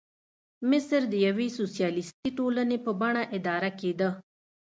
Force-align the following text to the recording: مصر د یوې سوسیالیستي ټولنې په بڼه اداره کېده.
مصر 0.69 1.01
د 1.11 1.13
یوې 1.27 1.47
سوسیالیستي 1.57 2.29
ټولنې 2.37 2.77
په 2.85 2.91
بڼه 3.01 3.23
اداره 3.37 3.69
کېده. 3.79 4.09